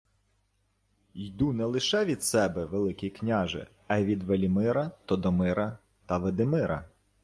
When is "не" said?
1.53-1.65